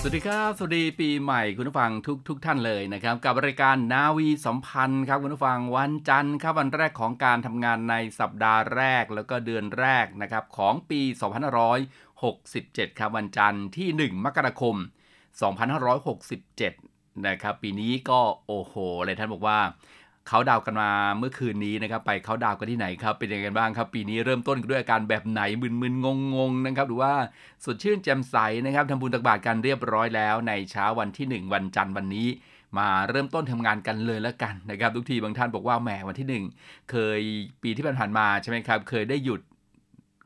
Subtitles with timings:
[0.00, 11.00] สวัสดีครับ สวัสดีปีใหม่คุณผู้ฟังทุกทุกท่านเลยนะครับ กับรายการนาวีสัมพันธ์ครับคุณผู้ฟังวันจันทร์ครับวันแรกของการทำงานในสัปดาห์แรกแล้วก็เดือนแรกนะครับของปี
[12.00, 14.76] 2567 ครับวันจันทร์ที่ 1 มกราคม
[16.00, 19.58] 2567 นะครับปีนี้ก็โอ้โหเลยท่านบอกว่า
[20.28, 26.04] เขาดาวกันมาเมื่อคืนนี้นะครับ ไปเขาดาวกันที่ไหนครับ เป็นยังไงบ้างครับ ปีนี้เริ่มต้นด้วยอาการแบบไหนมึนๆ
[26.36, 27.12] งงๆนะครับ หรือว่า
[27.64, 32.28] สดชื่นแจ่มใสนะครับทำบุญตักบาตรกันเรียบร้อยแล้ว ในเช้าวันที่ 1 วันจันทร์วันนี้
[32.78, 37.20] มาเริ่มต้นทำงานกันเลยแล้วกันนะครับ ทุกทีบางท่านบอกว่าแหมวันที่ 1 เคย
[37.62, 39.40] ปีที่ผ่านมาใช่ไหมครับ เคยได้หยุด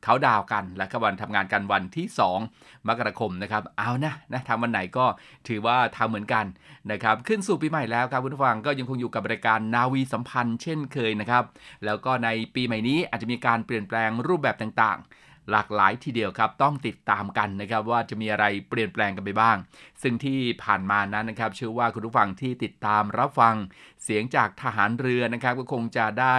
[0.04, 2.06] เขาดาวกัน และก็วันทำงานกันวันที่
[2.46, 5.06] 2 มกราคมนะครับเอานะนะทำวันไหนก็
[5.48, 6.44] ถือว่าทำเหมือนกัน
[6.90, 11.44] นะครับขึ้นสู่ปีใหม่แล้วครับคุณผู้ฟังก็ยังคงอยู่กับรายการนาวีสัมพันธ์เช่นเคยนะครับ
[11.84, 19.56] แล้วก็ในปีใหม่นี้อาจจะมีการเปลี่ยนแปลงรูปแบบต่างๆหลากหลายทีเดียวครับต้องติดตามกันนะครับว่าจะมีอะไรเปลี่ยนแปลงกันไปบ้าง
[20.02, 23.54] ซึ่งที่ผ่านมานั้นนะครับเชื่อว่าคุณผู้ฟังที่ติดตามรับฟัง
[24.02, 26.36] เสียงจากทหารเรือนะครับก็คงจะได้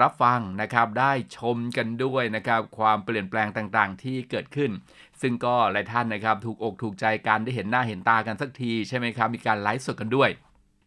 [0.00, 4.70] รับฟังนะครับได้ชมกันด้วยนะครับความเปลี่ยนแปลงต่างๆ ที่เกิดขึ้น
[5.20, 10.30] ซึ่งก็หลายท่านนะครับถูกอกถูกใจกันได้เห็นหน้าเห็นตากันสักทีใช่ไหมครับมีการไลฟ์สดกันด้วย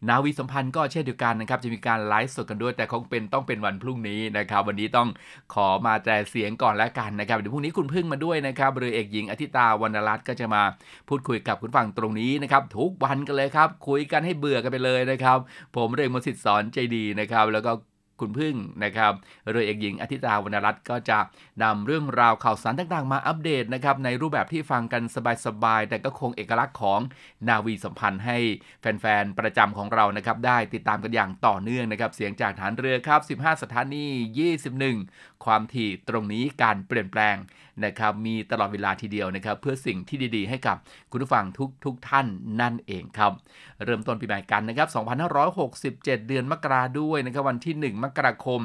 [0.08, 5.08] นาวีสัมพันธ์ก็เช่นเดียวกันนะครับจะมีการไลฟ์สดกันด้วย แต่คงเป็นต้องเป็นวันพรุ่งนี้นะครับวันนี้ต้อง
[5.54, 10.62] ขอมาแต่เสียงก่อนแล้วกันนะครับเดี๋ยวพรุ่งนี้คุณพึ่งมาด้วยนะครับเรือเอกหญิงอธิตาวรรณรัตน์ก็จะมา
[11.08, 15.38] พูดคุยกับคุณฟังตรงนี้นะครับทุกวันกันเลยครับคุยกันให้เบื่อกันไปเลยนะครับ
[15.76, 17.72] ผมเรือมสิทธิ์สอนใจดีนะครับแล้วก็
[18.20, 19.12] คุณพึ่งนะครับ
[19.50, 21.18] เรือเอกหญิงอธิตาวรรณรัตน์ก็จะ
[21.62, 25.02] นำเรื่องราวข่าวสารต่างๆ มาอัปเดตนะครับในรูปแบบที่ฟังกัน
[25.46, 27.00] สบายๆ แต่ก็คงเอกลักษณ์ของ
[27.48, 28.38] นาวีสัมพันธ์ให้
[28.80, 34.06] แฟนๆ ประจำของเรานะครับได้ติดตามกันอย่างต่อเนื่องนะครับเสียงจากฐานเรือครับ 15 สถานี
[34.76, 37.36] 21 ความถี่ตรงนี้การเปลี่ยนแปลง
[37.84, 40.76] นะครับมีตลอดเวลาทีเดียวนะครับเพื่อสิ่งที่ดีๆ ให้กับ
[41.10, 42.26] คุณผู้ฟังทุกทุกท่าน
[42.60, 43.32] นั่นเองครับ
[43.84, 44.88] เริ่มต้นปีใหม่กันนะครับ
[45.42, 48.60] 2567 เดือนมกราด้วยนะครับวันที่ 1 มกราคม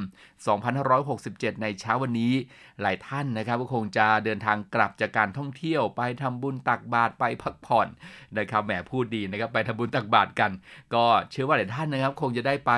[0.80, 2.34] 2567 ในเช้าวันนี้
[2.82, 7.88] หลายท่านนะครับก็คงจะเดินทางกลับจากการท่องเที่ยวไปทำบุญตักบาตรไปพักผ่อน
[8.38, 10.52] นะครับแหมพูดดีนะครับไปทำบุญตักบาตรกัน
[10.94, 12.72] ก็เชื่อว่าหลายท่านนะครับ คงจะได้ไป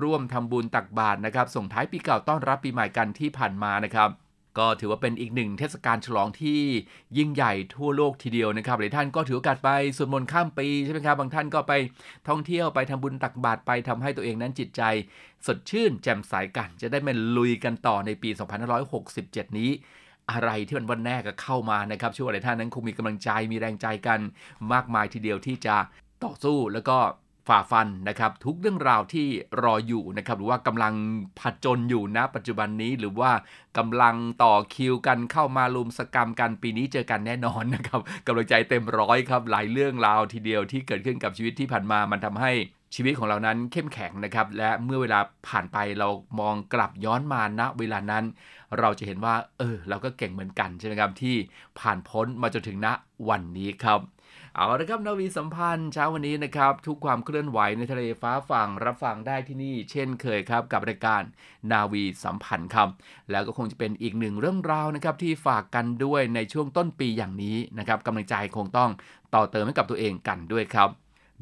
[0.00, 4.25] ร่วมทำบุญตักบาตรนะครับส่งท้ายปีเก่าต้อนรับปีใหม่กันที่ผ่านมานะครับ
[4.58, 6.60] ก็ถือว่าเป็นอีกหนึ่งเทศกาลฉลองที่
[7.18, 11.72] ยิ่งใหญ่ทั่วโลกทีเดียวนะครับหลายท่านก็ถือโอกาสไปสวดมนต์ข้ามปีใช่ไหมครับบางท่านก็ไป
[12.28, 14.82] ท่องเที่ยวไปทำบุญตักบาตรไปทำให้ตัวเองนั้นจิตใจ
[15.46, 18.30] สดชื่นแจ่มใสกัน จะได้มาลุยกันต่อในปี
[18.94, 19.70] 2567 นี้
[20.30, 24.20] อะไรที่มันวันแน่ก็เข้ามานะครับช่วยหลายท่านนั้นคงมีกำลังใจมีแรงใจกัน
[24.72, 25.76] มากมายทีเดียวที่จะ
[26.24, 26.98] ต่อสู้แล้วก็
[27.48, 29.26] ฝ่าฟันนะครับทุกเรื่องราวที่
[29.62, 30.94] รออยู่นะครับหรือว่ากำลัง
[31.40, 33.30] ผจญอยู่ณปัจจุบันนี้หรือว่า
[33.78, 42.52] กำลังต่อคิวกันเข้ามาลุมสกรรมกันปีนี้เจอกันแน่นอนนะครับกำลังใจเต็มร้อยครับหลายเรื่องราวทีเดียวที่เกิดขึ้นกับชีวิตที่ผ่านมามันทำให้
[42.94, 46.08] ชีวิตของเรานั้นเข้มแข็งนะครับและเมื่อเวลาผ่านไปเรา
[46.40, 48.24] มองกลับย้อนมาณเวลานั้น
[48.78, 51.36] เราจะเห็นว่า เออ เราก็เก่งเหมือนกันใช่ไหมครับที่
[51.80, 52.88] ผ่านพ้นมาจนถึงณ
[53.28, 54.00] วันนี้ครับ
[54.58, 61.22] เอาละครับนาวีสัมพันธ์เช้าวันนี้นะครับ ทุกความเคลื่อนไหวในทะเลฟ้าฝั่งรับฟังได้ที่นี่ เช่นเคยครับกับรายการ
[61.72, 62.88] นาวีสัมพันธ์ครับ
[63.30, 68.90] แล้วก็คงจะเป็นอีกหนึ่งเรื่องราวนะครับที่ฝากกันด้วยในช่วงต้นปีอย่างนี้นะครับกำลังใจคงต้อง
[69.34, 70.88] ต่อเติมให้กับตัวเองกันด้วยครับ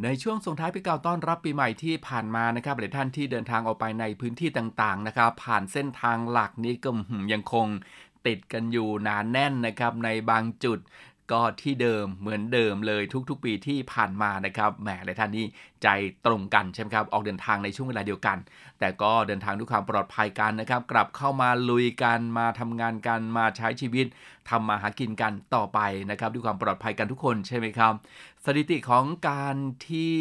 [0.03, 6.91] ในช่วงส่งท้ายปีเก่าต้อนรับปีใหม่ที่ผ่านมานะครับหลายท่านที่เดินทางออกไปในพื้นที่ต่างๆนะครับ ผ่านเส้นทางหลักนี้ก็
[7.33, 7.67] ยังคง
[8.27, 10.79] ติดกันอยู่หนานแน่นนะครับในบางจุด
[11.33, 15.47] ก็ที่เดิมเหมือนเดิมเลยทุกๆ ปีที่ผ่านมานะครับแหมหลายท่านนี่
[15.83, 15.89] ใจ
[16.27, 18.37] ตรงกันใช่ไหมครับออกเดินทางในช่วงเวลาเดียวกัน
[18.79, 24.07] แต่ก็เดินทางด้วยความปลอดภัยกันนะครับ กลับเข้ามาลุยกันมาทำงานกันมาใช้ชีวิต
[24.51, 25.81] ทำมาหากินกันต่อไป
[26.11, 27.93] นะครับ ด้วยความปลอดภัยกันทุกคนใช่ไหมครับ
[28.45, 29.57] สถิติของการ
[29.89, 30.17] ที่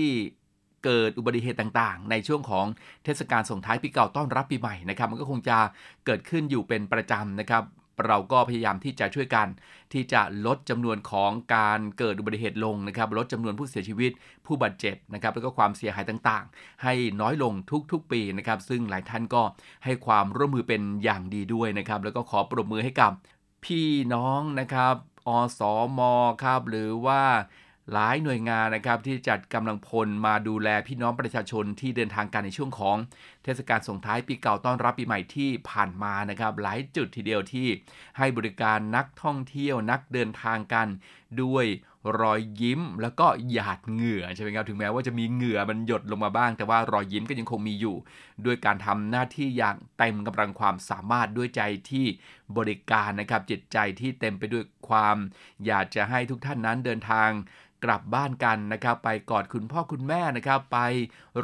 [0.84, 2.66] เกิดอุบัติเหตุต่างๆ ในช่วงของ
[3.04, 5.58] เทศกาลส่งท้ายปีเก่าต้อนรับปีใหม่นะครับ มันก็คงจะ
[6.06, 7.64] เกิดขึ้นอยู่เป็นประจำนะครับ
[8.06, 9.48] เราก็พยายามที่จะช่วยกัน
[9.94, 14.12] ที่จะลดจำนวนของการเกิดอุบัติเหตุลงนะครับ ลดจำนวนผู้เสียชีวิต
[14.46, 17.54] ผู้บาดเจ็บนะครับ แล้วก็ความเสียหายต่างๆ ให้น้อยลง
[17.92, 19.42] ทุกๆปีนะครับ ซึ่งหลายท่านก็
[19.86, 23.12] ให้ความร่วมมือเป็นอย่างดีด้วยนะครับ แล้วก็ขอปรบมือให้กับ
[23.66, 24.96] พี่น้องนะครับ
[25.28, 25.30] อ
[25.60, 26.00] สอม
[26.44, 27.22] ครับ หรือว่า
[27.92, 32.98] หลายหน่วยงานนะครับที่จัดกำลังพลมาดูแลพี่น้องประชาชนที่เดินทางกันในช่วงของ
[33.44, 37.68] เทศกาลส่งท้ายปีเก่าต้อนรับปีใหม่ที่ผ่านมานะครับ หลายจุดทีเดียวที่
[38.18, 40.88] ให้บริการนักท่องเที่ยวนักเดินทางกัน
[41.42, 41.66] ด้วย
[42.22, 47.96] รอยยิ้มแล้วก็หยาดเหงื่อใช่ไหมครับถึงแม้ว่าจะมีเหงื่อมันหยดลงมาบ้าง แต่ว่ารอยยิ้มก็ยังคงมีอยู่
[48.46, 52.06] ด้วยการทำหน้าที่อย่างเต็มกำลังความสามารถด้วยใจที่
[52.58, 55.18] บริการนะครับจิตใจที่เต็มไปด้วยความ
[55.66, 57.30] อยากจะให้ทุกท่านนั้นเดินทาง
[57.84, 60.80] กลับบ้านกันนะครับ ไปกอดคุณพ่อคุณแม่นะครับ ไป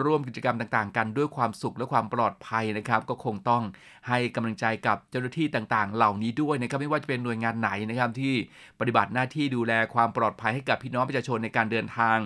[0.04, 3.64] ร่วมกิจกรรมต่างๆ กันด้วยความสุขและความปลอดภัยนะครับ ก็คงต้อง
[4.08, 8.34] ให้กำลังใจกับเจ้าหน้าที่ต่างๆ เหล่านี้ด้วยนะครับ ไม่ว่าจะเป็นหน่วยงานไหนนะครับที่
[8.80, 12.18] ปฏิบัติหน้าที่ดูแลความปลอดภัยให้กับพี่น้องประชาชนในการเดินทาง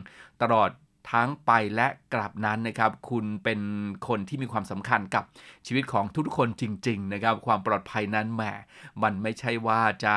[0.42, 0.70] ตลอด
[1.12, 3.60] ทั้งไปและกลับนั้นนะครับ คุณเป็น
[4.08, 5.24] คนที่มีความสำคัญกับ
[5.68, 8.42] ชีวิตของทุกๆคนจริง ๆ นะครับ ความปลอดภัยนั้นแหม
[9.04, 10.16] มันไม่ใช่ว่าจะ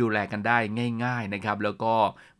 [0.00, 0.58] ดูแลกันได้
[1.04, 1.94] ง่าย ๆนะครับ แล้วก็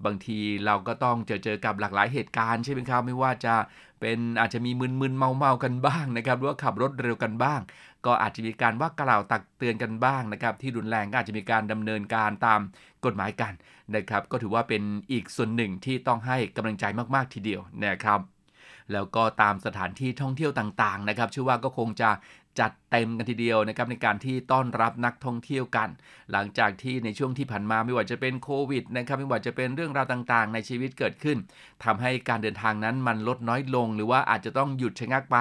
[0.05, 3.55] บางทีเราก็ต้องเจอเจอกับหลากหลายเหตุการณ์ใช่ไหมครับ ไม่ว่าจะ
[4.01, 4.71] เป็นอาจจะมี
[5.01, 7.61] มึนๆเมาๆกันบ้างนะครับหรือว่าขับรถเร็วกันบ้าง
[8.07, 12.61] ก็อาจจะมีการว่ากล่าวตักเตือนกันบ้างนะครับ ที่รุนแรงก็อาจจะมีการดำเนินการตาม
[13.05, 13.53] กฎหมายกัน
[13.95, 16.85] นะครับ ก็ถือว่าเป็นอีกส่วนหนึ่งที่ต้องให้กำลังใจ
[17.15, 18.21] มากๆทีเดียวนะครับ
[18.93, 22.11] แล้วก็ตามสถานที่ท่องเที่ยวต่างๆนะครับเชื่อว่าก็คงจะ
[22.61, 25.89] จัดเต็มกันทีเดียวนะครับในการที่ต้อนรับนักท่องเที่ยวกัน
[26.33, 31.39] หลังจากที่ในช่วงที่ผ่านมาไม่ว่าจะเป็นโควิดนะครับไม่ว่าจะเป็นเรื่องราวต่างๆ ในชีวิตเกิดขึ้น
[31.85, 35.37] ทำให้การเดินทางนั้นมันลดน้อยลง หรือว่าอาจจะต้องหยุดชะงักไป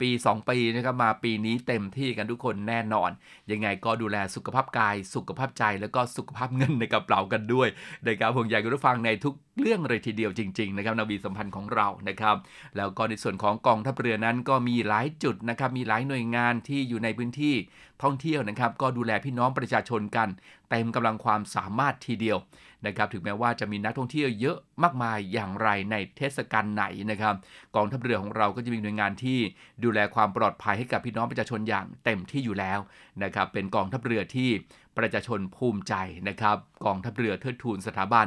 [0.00, 3.10] ปี 2 ปีนะครับมาปีนี้เต็มที่กันทุกคนแน่นอน
[3.50, 7.68] ยังไงก็ดูแลสุขภาพกาย สุขภาพใจ แล้วก็สุขภาพเงินในกระเป๋ากันด้วย
[8.04, 12.36] ในการผมอยากให้ทุกฟังในทุกเรื่องเลยทีเดียวจริงๆนะครับนาวีสัมพันธ์ของเรานะครับ
[12.76, 17.54] แล้วก็ในส่วนของกองทัพเรือนั้นก็มีหลายจุดนะครับมีหลายหน่วยงานที่อยู่ในพื้นที่
[18.02, 20.28] ท่องเที่ยวนะครับ ก็ดูแลพี่น้องประชาชนกัน
[20.70, 22.38] เต็มกำลังความสามารถทีเดียว
[22.86, 27.34] นะครับถึงแม้ว่าจะมีนักท่องเที่ยวเยอะมากมายอย่างไรในเทศกาลไหนนะครับ
[27.76, 29.38] กองทัพเรือของเราก็จะมีหน่วยงานที่
[29.84, 32.78] ดูแลความปลอดภัยให้กับพี่น้องประชาชนอย่างเต็มที่อยู่แล้ว
[33.22, 34.50] นะครับเป็นกองทัพเรือที่
[34.98, 35.94] ประชาชนภูมิใจ
[36.28, 38.26] นะครับกองทัพเรือเทิดทูนสถาบัน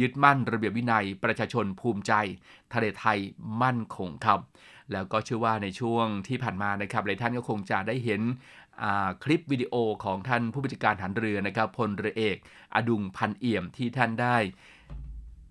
[0.00, 2.12] ยึดมั่นระเบียบวินัยประชาชนภูมิใจ
[2.72, 3.18] ทะเลไทย
[3.62, 4.40] มั่นคงครับ
[4.92, 8.20] แล้วก็เชื่อว่าในช่วงที่ผ่านมานะครับหลายท่านก็คงจะได้เห็น
[9.24, 12.36] คลิปวิดีโอของท่านผู้บัญชาการฐานเรือนะครับพลเรือเอก
[12.74, 14.36] อดุงพันเอี่ยมที่ท่านได้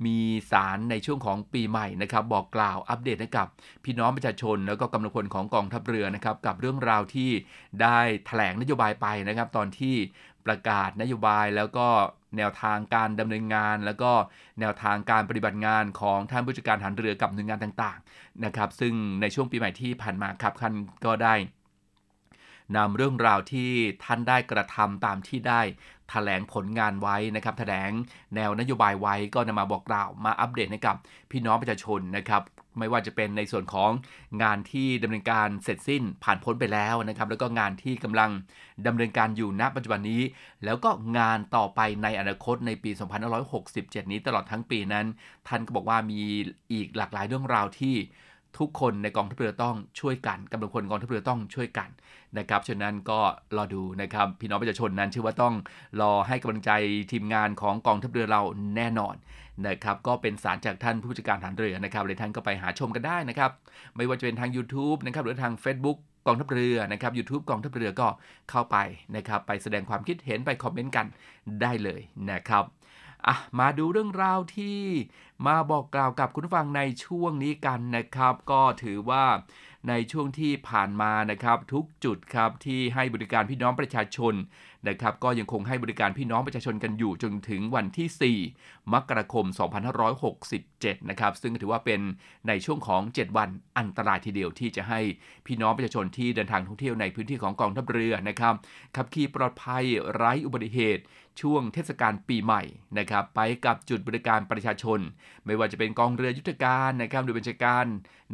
[0.06, 0.20] มี
[0.52, 3.48] สารในช่วงของปีใหม่นะครับ บอกกล่าวอัปเดตให้กับ
[3.84, 7.30] พี่น้องประชาชน แล้วก็กำลังพลของกองทัพเรือนะครับ กับเรื่องราวที่
[7.82, 9.96] ได้แถลงนโยบายไปนะครับ ตอนที่
[10.46, 11.88] ประกาศนโยบายแล้วก็
[12.38, 14.12] แนวทางการดำเนินงาน แล้วก็
[14.60, 20.74] แนวทางการปฏิบัติงานของท่านผู้จัดการฐานเรือกับหน่วยงานต่างๆนะครับซึ่งในช่วงปีใหม่ที่ผ่านมาครับท่าน
[21.06, 21.36] ก็ได้
[22.78, 23.70] นำเรื่องราวที่
[24.06, 25.68] ท่านได้กระทำตามที่ได้ถ
[26.10, 27.92] แถลงผลงานไว้นะครับถแถลง
[28.36, 30.96] แนวนโยบายไว้ก็นำมาบอกกล่าวมาอัปเดตให้กับ
[31.32, 32.42] พี่น้องประชาชนนะครับ
[32.78, 33.92] ไม่ว่าจะเป็นในส่วนของ
[34.44, 38.30] งานที่ดำเนินการเสร็จสิ้นผ่านพ้นไปแล้วนะครับ แล้วก็งานที่กำลัง
[38.88, 40.22] ดำเนินการอยู่ณปัจจุบันนี้
[40.66, 42.92] แล้วก็งานต่อไปในอนาคตในปี
[43.52, 45.06] 2567 นี้ตลอดทั้งปีนั้น
[45.48, 46.22] ท่านก็บอกว่ามี
[46.74, 47.96] อีกหลากหลายเรื่องราวที่
[48.58, 51.90] ทุกคนในกองทัพเรือต้องช่วยกันกำลังคนกองทัพเรือต้องช่วยกัน
[52.38, 53.20] นะครับฉะนั้นก็
[53.58, 55.54] รอดูนะครับพี่น้องประชาชนนั้นเชื่อว่าต้อง
[56.02, 56.72] รอให้กำลังใจ
[57.12, 58.42] ทีมงานของกองทัพเรือเรา
[58.76, 59.16] แน่นอน
[59.68, 63.52] นะครับก็เป็นสารจากท่านผู้จัดการฐานเรือนะครับเลยท่านก็ไปหาชมกันได้นะครับ
[63.96, 68.08] ไม่ว่าจะเป็นทาง YouTube นะครับหรือทาง Facebook กองทัพเรือนะครับ YouTube กองทัพเรือก็
[68.50, 68.78] เข้าไป
[69.16, 71.06] นะครับไปแสดงความคิดเห็นไปคอมเมนต์กัน
[71.62, 72.64] ได้เลยนะครับ
[73.28, 74.80] อะมาดูเรื่องราวที่
[75.48, 79.24] มาบอกกล่าวกับคุณฟังในช่วงนี้กันนะครับ ก็ถือว่า
[79.90, 84.34] ในช่วงที่ผ่านมานะครับ ทุกจุดครับที่ให้บริการพี่น้องประชาชน
[84.88, 89.46] นะครับ ก็ยังคงให้บริการพี่น้องประชาชนกันอยู่จนถึงวันที่ 4 มกราคม
[90.28, 92.02] 2567 นะครับ ซึ่งถือว่าเป็น
[92.48, 95.00] ในช่วงของ 7 วันอันตรายทีเดียวที่จะให้
[95.48, 98.54] พี่น้องประชาชนที่เดินทางท่องเที่ยวในพื้นที่ของกองทัพเรือนะครับ
[98.96, 99.84] ขับขี่ปลอดภัย
[100.14, 101.04] ไร้อุบัติเหตุ
[101.42, 102.62] ช่วงเทศกาลปีใหม่
[102.98, 105.00] นะครับไปกับจุดบริการประชาชน
[105.46, 107.86] ไม่ว่าจะเป็นกองเรือยุทธการนะครับหรือบัญชาการ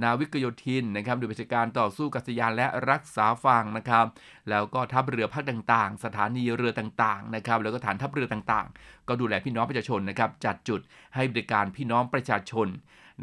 [0.02, 4.06] นาวิกโยธินนะครับหรือบัญชาการต่อสู้กัษยานและรักษาฝั่งนะครับ
[4.50, 10.80] แล้วก็ทัพเรือภาคต่าง ๆ สถานีเรือต่างๆนะครับแล้วก็ฐานทัพเรือต่างๆ ก็ดูแลพี่น้องประชาชนนะครับจัดจุด
[11.16, 12.68] ให้บริการพี่น้องประชาชน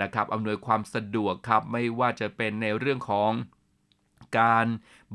[0.02, 3.32] นะครับอำนวยความสะดวกครับไม่ว่าจะเป็นในเรื่องของ
[4.38, 4.66] การ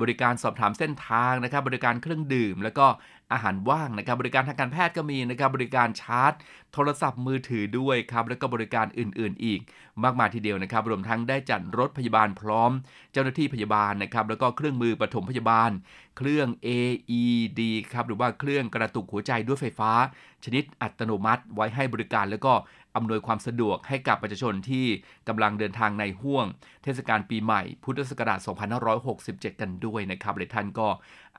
[0.02, 2.88] บริการสอบถามเส้นทางนะครับบริการเครื่องดื่ม แล้วก็
[3.34, 6.34] อาหารว่างนะครับ บริการทางการแพทย์ก็มีนะครับ บริการชาร์จ
[6.74, 9.60] โทรศัพท์มือถือด้วยครับ แล้วก็บริการอื่น ๆ อีก
[10.04, 12.72] มากมายทีเดียวนะครับ รวมทั้งได้จัดรถพยาบาลพร้อม
[13.12, 15.72] เจ้าหน้าที่พยาบาลนะครับ แล้วก็เครื่องมือปฐมพยาบาล
[16.18, 17.62] เครื่อง AED
[17.94, 19.92] ครับ หรือว่าเครื่องกระตุกหัวใจด้วยไฟฟ้า
[20.46, 22.54] ชนิดอัตโนมัติ ไว้ให้บริการแล้วก็
[22.96, 24.86] อำนวยความสะดวกให้กับประชาชนที่
[25.28, 26.46] กำลังเดินทางในห่วง
[26.84, 28.40] เทศกาลปีใหม่ พุทธศักราช
[29.00, 30.88] 2567 กันด้วยนะครับหลายท่านก็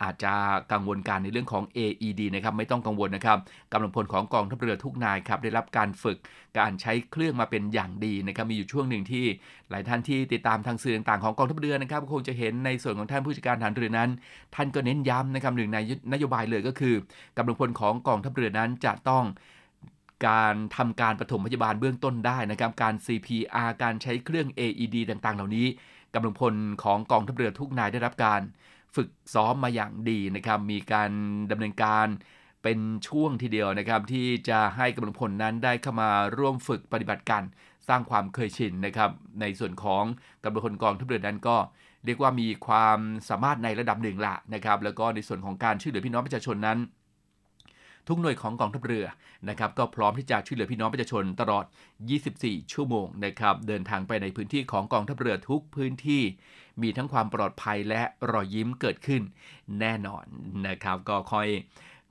[0.02, 0.33] อาจจะ
[0.73, 3.38] กังวลการในเรื่องของ AED นะครับไม่ต้องกังวลนะครับ
[3.73, 6.19] กำลังพลของกองทัพเรือทุกนายครับได้รับการฝึก
[6.59, 9.25] การใช้เครื่องมาเป็นอย่างดีนะครับมีอยู่ช่วงหนึ่งที่
[9.71, 14.11] หลายท่านที่ติดตามทางสื่อต่างๆของกองทัพเรือนะครับคงจะเห็นในส่วนของท่านผู้จัดการฐานเรือนั้น
[14.55, 15.78] ท่านก็เน้นย้ำนะครับหนึ่งใน
[16.12, 16.95] นโยบายเลยก็คือ
[17.37, 19.25] กำลังพลของกองทัพเรือนั้นจะต้อง
[20.28, 25.67] การทำการปฐมพยาบาลเบื้องต้นได้นะครับ การ CPR การใช้เครื่อง AED ต่างๆ เหล่านี้
[26.14, 28.40] กำลังพลของกองทัพเรือทุกนายได้รับการ
[28.97, 31.11] ฝึกซ้อมมาอย่างดีนะครับมีการ
[31.50, 32.07] ดำเนินการ
[32.62, 32.78] เป็น
[33.09, 37.42] ช่วงทีเดียวนะครับที่จะให้กำลังพลนั้นได้เข้ามาร่วมฝึกปฏิบัติการ
[37.88, 40.04] สร้างความเคยชินนะครับในส่วนของ
[40.45, 41.57] กำลังพลกองทัพเรือนั้นก็
[42.04, 46.78] เรียกว่ามีความสามารถในระดับหนึ่งละนะครับแล้วก็ในส่วนของการช่วยเหลือพี่น้องประชาชนนั้น
[48.08, 49.06] ทุกหน่วยของกองทัพเรือ
[49.48, 51.64] นะครับก็พร้อมที่จะช่วยเหลือพี่น้องประชาชนตลอด
[52.18, 56.22] 24 ชั่วโมงนะครับเดินทางไปในพื้นที่ของกองทัพเรือทุกพื้นที่
[56.82, 59.22] มีทั้งความปลอดภัยและรอยยิ้มเกิดขึ้น
[59.80, 60.24] แน่นอน
[60.68, 61.48] นะครับก็คอย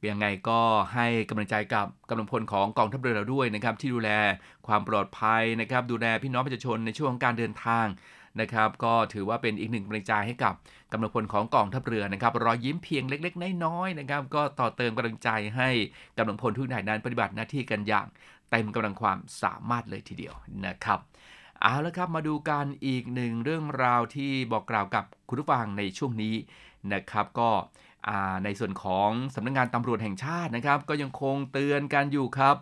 [0.09, 0.59] ยังไงก็
[0.93, 4.09] ให้กำลังใจกับกำลังพลของกองทัพเรือเราด้วยนะครับที่ดูแล
[4.67, 7.85] ความปลอดภัยนะครับดูแลพี่น้องประชาชนในช่วงการเดินทาง
[8.41, 10.53] นะครับ ก็ถือว่าเป็นอีกหนึ่งกำลังใจให้กับ
[10.91, 15.69] กำลังพลของกองทัพเรือนะครับ รอยยิ้มเพียงเล็ก ๆ น้อยๆนะครับ ก็ต่อเติมกำลังใจให้
[16.17, 18.07] กำลังพลทุกนายนั้นปฏิบัติหน้าที่กันอย่าง
[18.51, 20.99] เต็มกำลังความสามารถเลยทีเดียวนะครับ
[21.61, 26.35] เอาละครับมาดูกันอีกหนึ่งเรื่องราวที่บอกกล่าวกับคุณผู้ฟังในช่วงนี้
[26.93, 27.49] นะครับ ก็
[28.43, 32.55] ในส่วนของสำนักงงานตำรวจแห่งชาตินะครับ ก็ยังคงเตือนกันอยู่ครับ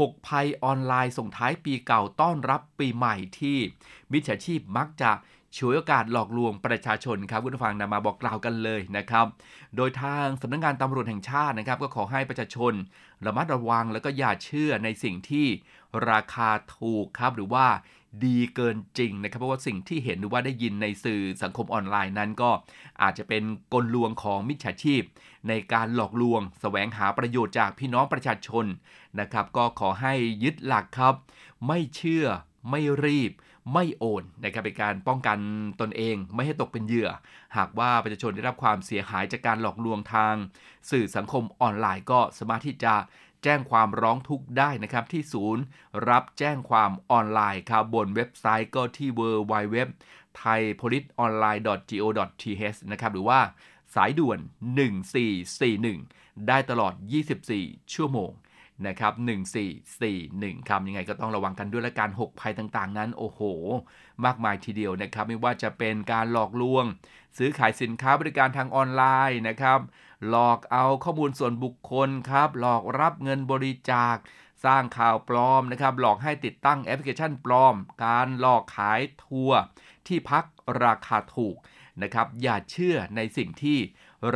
[0.00, 3.58] 6 ภัยออนไลน์ส่งท้ายปีเก่าต้อนรับปีใหม่ที่
[4.12, 5.10] มิจฉาชีพมักจะ
[5.56, 9.26] ฉวยโอกาสหลอกลวงประชาชนครับคุณผู้ฟังนำมาบอกกล่าวกันเลยนะครับ
[9.76, 12.72] โดยทางสำนักงงานตำรวจแห่งชาตินะครับ ก็ขอให้ประชาชน
[13.26, 15.46] ระมัดระวังแล้วก็อย่าเชื่อในสิ่งที่
[16.10, 17.66] ราคาถูกครับหรือว่า
[18.24, 22.50] ดีเกินจริงนะครับ เพราะว่าสิ่งที่เห็นหรือว่าได้ยินในสื่อสังคมออนไลน์นั้นก็
[23.02, 23.42] อาจจะเป็น
[23.72, 25.02] กลลวงของมิจฉาชีพ
[25.48, 28.64] ในการหลอกลวงสแสวงหาประโยชน์จากพี่น้องประชาชน
[29.20, 31.14] นะครับ ก็ขอให้ยึดหลักครับ
[31.66, 32.26] ไม่เชื่อ
[32.70, 33.32] ไม่รีบ
[33.72, 35.38] ไม่โอนนะครับเป็นการป้องกัน
[35.80, 37.10] ตนเองไม่ให้ตกเป็นเหยื่อ
[37.56, 40.34] หากว่าประชาชนได้รับความเสียหายจากการหลอกลวงทาง
[40.90, 42.94] สื่อสังคมออนไลน์ก็สามารถที่จะ
[43.44, 45.62] แจ้งความร้องทุกข์ได้นะครับที่ศูนย์
[46.08, 49.20] รับแจ้งความออนไลน์ครับบนเว็บไซต์ก็ที่ w
[49.52, 49.76] w w
[50.38, 51.58] t h a i p o l i c e o n l i n
[51.58, 51.62] e
[52.14, 53.40] go th นะครับหรือว่า
[53.94, 54.38] สายด่วน
[55.62, 56.94] 1441 ได้ตลอด
[57.42, 58.32] 24 ชั่วโมง
[58.86, 59.12] นะครับ
[59.90, 63.40] 1441 ครับ ยังไงก็ต้องระวังกันด้วยและการหกภัยต่างๆ นั้น โอ้โห
[64.24, 66.84] มากมายทีเดียวนะครับ ไม่ว่าจะเป็นการหลอกลวง
[67.38, 69.78] ซื้อขายสินค้าบริการทางออนไลน์นะครับ
[70.28, 74.16] หลอกเอาข้อมูลส่วนบุคคลครับ หลอกรับเงินบริจาค
[74.64, 77.74] สร้างข่าวปลอมนะครับ หลอกให้ติดตั้งแอปพลิเคชันปลอม
[78.04, 79.60] การหลอกขายทัวร์
[80.06, 80.44] ที่พัก
[80.82, 81.56] ราคาถูก
[82.02, 83.78] นะครับ อย่าเชื่อในสิ่งที่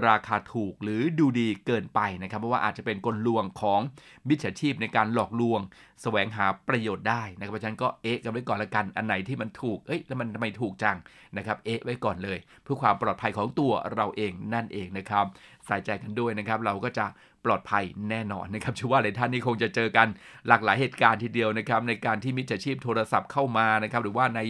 [0.07, 3.81] ราคาถูกหรือดูดีเกินไปนะครับ เพราะว่าอาจจะเป็นกลลวงของ
[4.29, 5.61] มิจฉาชีพในการหลอกลวง
[6.03, 10.97] แสวงหาประโยชน์ได้นะครับเพราะฉะนั้นก็เอ๊ะกันไว้ก่อนละกันอันไหนที่มันถูกเอ้ยแล้วมันทำไมถูกจัง
[11.37, 15.25] นะครับเอ๊ะไว้ก่อนเลย เพื่อความปลอดภัยของตัวเราเองนั่นเองนะครับ
[15.67, 17.07] ใส่ใจกันด้วยนะครับ เราก็จะ
[17.45, 20.09] ปลอดภัยแน่นอนนะครับเชื่อว่าหลายท่านนี่คงจะเจอกัน
[20.49, 24.41] หลากหลายเหตุการณ์ทีเดียวนะครับ ในการที่มิจฉาชีพโทรศัพท์เข้ามานะครับ หรือว่าใน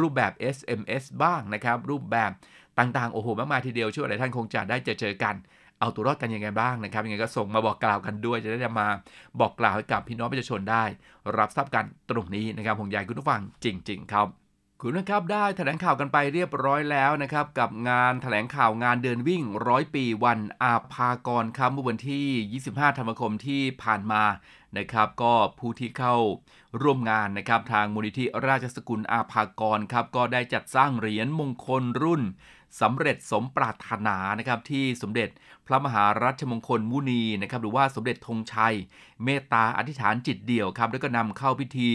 [0.00, 2.30] รูปแบบ SMS บ้างนะครับ รูปแบบ
[2.78, 5.34] ต่างๆ โอ้โหมากมายทีเดียวช่วยหลายท่านคงจะได้เจอเจอกัน
[5.80, 8.88] เอาตัวรอดกันยังไงบ้างนะครับยังไงก็ส่งมาบอกกล่าวกันด้วย จะได้มา
[9.40, 10.84] บอกกล่าวให้กับพี่น้องประชาชนได้
[11.38, 14.45] รับทราบกันตรงนี้นะครับผมยากคุณผู้ฟังจริง ๆ ครับ
[14.80, 22.26] คุณนะครับได้แถลงข่าวกันไปเรียบร้อยแล้วนะครับกับงานแถลงข่าวงานเดินวิ่งร้อยปีวันอาภากรครับเมื่อวันที่
[22.72, 24.24] 25 ธันวาคมที่ผ่านมา
[24.76, 26.16] นะครับก็ผู้ที่เข้า
[26.82, 32.22] ร่วมงานนะครับทางมูลนิธิราชสกุลอาภากรครับก็ได้จัดสร้างเหรียญมงคลรุ่น
[32.80, 35.28] สำเร็จสมปรารถนานะครับที่สมเด็จ
[35.66, 38.74] พระมหารัชมงคลมุนีนะครับหรือว่าสมเด็จธงชัย
[39.24, 41.90] เมตตาอธิษฐานจิตเดี่ยวครับแล้วก็นำเข้าพิธี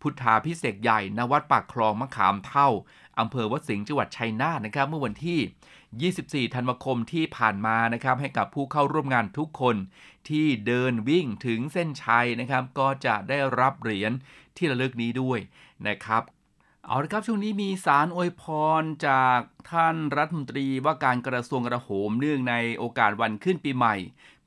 [0.00, 2.68] พุทธาพิเศษใหญ่ณวัดปากคลองมะขามเท่า
[3.18, 9.76] อำเภอวัดสิงห์จังหวัดชัยนาทนะครับเมื่อวันที่ 24 ธันวาคมที่ผ่านมานะครับให้กับผู้เข้าร่วมงานทุกคน
[10.28, 14.12] ที่เดินวิ่งถึงเส้นชัยนะครับก็จะได้รับเหรียญ
[14.56, 15.38] ที่ระลึกนี้ด้วย
[15.88, 16.22] นะครับ
[16.88, 18.42] เอาละครับช่วงนี้มีสารอวยพ
[18.80, 23.96] รจากท่านรัฐมนตรีว่าการกระทรวงกระโหมเนื่องในโอกาสวันขึ้นปีใหม่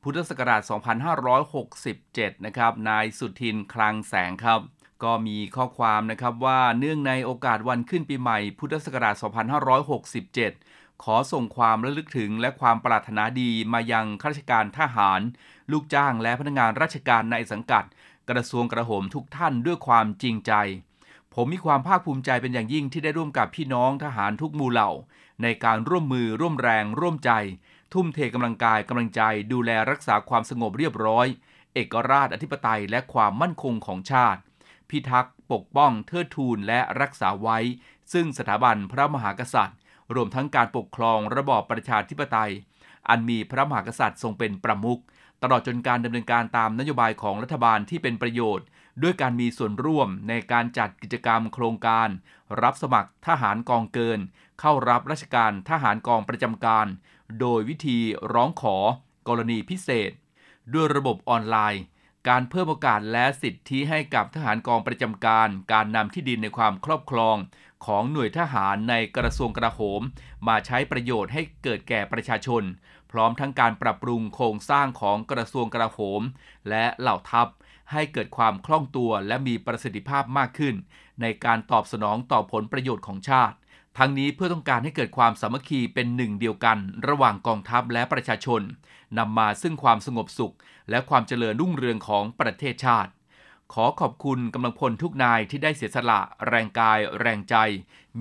[0.01, 0.62] พุทธศักราช
[1.53, 4.62] 2567 นะครับ นายสุทินคลังแสงครับ
[5.03, 9.15] ก็มีข้อความนะครับว่าเนื่องในโอกาสวันขึ้นปีใหม่ พุทธศักราช
[10.29, 15.22] 2567 ขอส่งความระลึกถึงและความปรารถนาดีมายังข้าราชการทหาร
[15.72, 17.84] ลูกจ้างและพนักงานราชการในสังกัด
[18.29, 20.53] กระทรวงกระโหมทุกท่านด้วยความจริงใจ
[21.39, 24.91] ผมมีความภาคภูมิใจเป็นอย่างยิ่งที่ได้ร่วมกับพี่น้องทหารทุกหมู่เหล่า
[25.44, 27.32] ในการร่วมมือร่วมแรง ร่วมใจ
[27.94, 29.22] ทุ่มเทกำลังกายกำลังใจ
[29.53, 31.27] ดูแลรักษาความสงบเรียบร้อย
[31.74, 34.39] เอกราชอธิปไตยและความมั่นคงของชาติ
[34.89, 37.58] พิทักษ์ปกป้องเทิดทูนและรักษาไว้
[38.13, 39.77] ซึ่งสถาบันพระมหากษัตริย์
[40.15, 42.51] รวมทั้งการปกครองระบอบประชาธิปไตย
[43.10, 45.01] อันมีพระมหากษัตริย์ทรงเป็นประมุข
[45.44, 48.65] ตลอดจนการดำเนินการตามนโยบายของรัฐบาลที่เป็นประโยชน์
[49.01, 52.10] ด้วยการมีส่วนร่วมในการจัดกิจกรรมโครงการ
[52.62, 54.20] รับสมัครทหารกองเกิน
[54.60, 56.88] เข้ารับราชการทหารกองประจำการ
[57.39, 58.00] โดยวิธี
[58.34, 58.77] ร้องขอ
[59.27, 60.12] กรณีพิเศษ
[60.74, 61.84] ด้วยระบบออนไลน์
[62.30, 67.38] การเพิ่มโอกาสและสิทธิให้กับทหารกองประจำการ การนำที่ดินในความครอบครอง
[67.86, 70.01] ของหน่วยทหารในกระทรวงกระโหม
[70.48, 72.63] มาใช้ประโยชน์ให้เกิดแก่ประชาชน
[73.12, 76.22] พร้อมทั้งการปรับปรุงโครงสร้างของกระทรวงกระโหม
[76.70, 77.48] และเหล่าทัพ
[77.91, 80.75] ให้เกิดความคล่องตัวและมีประสิทธิภาพมากขึ้น
[81.22, 83.56] ในการตอบสนองต่อผลประโยชน์ของชาติ
[83.98, 86.77] ทั้งนี้เพื่อต้องการให้เกิดความสามัคคีเป็นหนึ่งเดียวกัน
[87.08, 88.62] ระหว่างกองทัพและประชาชน
[89.17, 90.56] นำมาซึ่งความสงบสุข
[90.89, 93.12] และความเจริญรุ่งเรืองของประเทศชาติ
[93.73, 97.56] ขอขอบคุณกำลังพลทุกนายที่ได้เสียสละ แรงกาย แรงใจ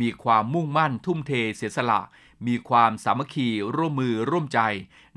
[0.00, 2.00] มีความมุ่งมั่นทุ่มเทเสียสละ
[2.46, 4.60] มีความสามัคคีร่วมมือร่วมใจ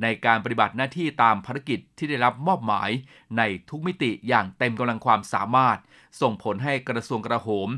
[0.01, 2.89] ในการปฏิบัติหน้าที่ตามภารกิจที่ได้รับมอบหมาย
[3.37, 5.77] ในทุกมิติอย่างเต็มกำลังความสามารถ
[6.21, 7.69] ส่งผลให้กระทรวงกระโหม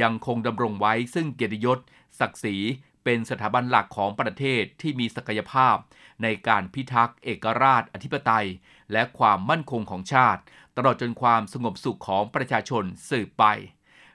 [0.00, 1.78] ยังคงดำรงไว้ซึ่งเกียรติยศ
[2.20, 2.56] ศักดิ์ศรี
[3.04, 5.76] เป็นสถาบันหลักของประเทศที่มีศักยภาพ
[6.22, 8.46] ในการพิทักษ์เอกราชอธิปไตย
[8.92, 10.40] และความมั่นคงของชาติ
[10.76, 13.44] ตลอดจนความสงบสุขของประชาชนสืบไป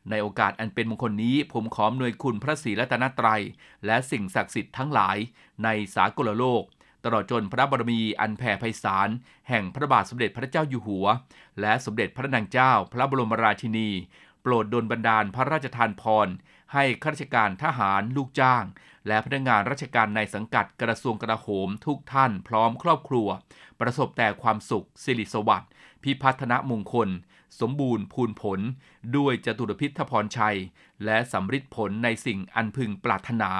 [0.09, 3.41] ในโอกาสอันเป็นมงคลนี้ ผมขออำนวยคุณพระศรีรัตนตรัย
[3.85, 5.17] และสิ่งศักดิ์สิทธิ์ทั้งหลาย
[5.63, 6.63] ในสากลโลก
[7.05, 9.09] ตลอดจนพระบารมีอันแผ่ไพศาล
[9.49, 11.07] แห่งพระบาทสมเด็จพระเจ้าอยู่หัว
[11.61, 13.89] และสมเด็จพระนางเจ้า พระบรมราชินี
[14.41, 16.27] โปรดดลบันดาลพระราชทานพร
[16.73, 18.63] ให้ข้าราชการทหารลูกจ้าง
[19.07, 23.27] และพนักงานราชการในสังกัดกระทรวงกระโหมทุกท่านพร้อมครอบครัว
[23.79, 25.69] ประสบแต่ความสุขสิริสวัสดิ์
[26.03, 27.09] พิพัฒนมงคล
[27.59, 28.59] สมบูรณ์พูนผล
[29.17, 30.57] ด้วยจตุรพิทพรชัย
[31.05, 33.51] และสำฤทธิ์ผลในสิ่งอันพึงปรารถนา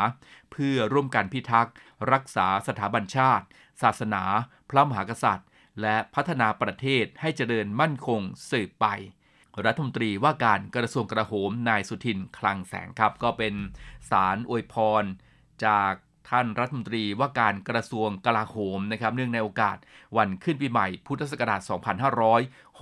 [0.51, 1.73] เพื่อร่วมกันพิทักษ์
[2.12, 3.45] รักษาสถาบันชาติ
[3.81, 4.23] ศาสนา
[4.69, 5.49] พระมหากษัตริย์
[5.81, 8.86] และพัฒนาประเทศให้เจริญมั่นคงสืบไป
[9.65, 13.53] รัฐมนตรีว่าการกระทรวงกระโหมนายสุทินคลังแสงครับ ก็เป็น
[14.10, 15.03] สารอวยพร
[15.65, 15.93] จาก
[16.29, 19.77] ท่านรัฐมนตรีว่าการกระทรวงกลาโหมนะครับ เนื่องในโอกาส
[20.17, 21.61] วันขึ้นปีใหม่พุทธศักราช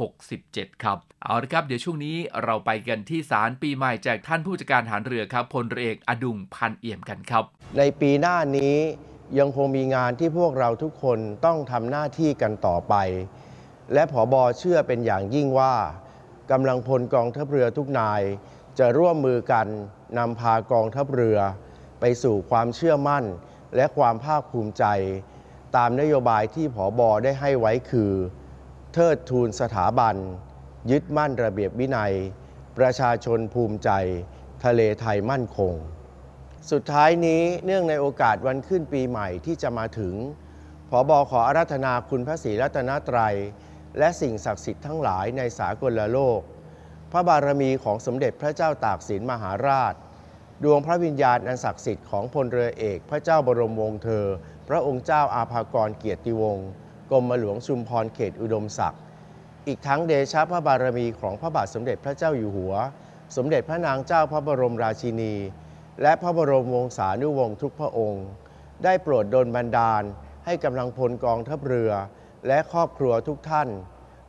[0.01, 7.43] 2567 ครับ เอาละครับ เดี๋ยวช่วงนี้เราไปกันที่ศาลปีใหม่จากท่านผู้จัดการฐานเรือครับพลเรือเอกอดุงพันเอี่ยมกันครับ
[7.77, 8.75] ในปีหน้านี้
[9.39, 12.95] ยังคงมีงานที่พวกเราทุกคนต้องทำหน้าที่กันต่อไป
[13.93, 15.73] และผอบอเชื่อเป็นอย่างยิ่งว่า
[16.51, 18.21] กำลังพลกองทัพเรือทุกนาย
[18.79, 19.67] จะร่วมมือกัน
[20.17, 21.39] นำพากองทัพเรือ
[22.05, 23.25] ไปสู่ความเชื่อมั่น
[23.75, 24.85] และความภาคภูมิใจ
[25.75, 28.11] ตามนโยบายที่ผอบอได้ให้ไว้คือ
[28.93, 30.15] เทิดทูนสถาบัน
[30.91, 32.13] ยึดมั่นระเบียบวินัย
[32.77, 33.89] ประชาชนภูมิใจ
[34.65, 35.73] ทะเลไทยมั่นคง
[36.71, 40.13] สุดท้ายนี้เนื่องในโอกาสวันขึ้นปีใหม่ที่จะมาถึง
[40.89, 43.35] ผอบอขออารัธนาคุณพระศรีรัตนตรัย
[43.97, 46.41] และสิ่งศักดิ์สิทธิ์ทั้งหลายในสากลโลก
[47.11, 49.95] พระบารมีของสมเด็จพระเจ้าตากสินมหาราช
[50.63, 54.25] ดวงพระวิญญาณอันศักดิ์สิทธิ์ของพลเรือเอกพระเจ้าบรมวงศ์เธอ
[54.69, 56.67] พระองค์เจ้าอาภากรเกียรติวงศ์
[57.11, 59.01] กรมหลวงชุมพรเขตอุดมศักดิ์
[59.67, 62.73] อีกทั้งเดชะพระบารมีของพระบาทสมเด็จพระเจ้าอยู่หัว
[63.35, 65.33] สมเด็จพระนางเจ้าพระบรมราชินี
[66.01, 68.25] และพระบรมวงศานุวงศ์ทุกพระองค์
[68.83, 70.03] ได้โปรดดลบันดาล
[70.45, 71.91] ให้กำลังพลกองทัพเรือ
[72.47, 73.69] และครอบครัวทุกท่าน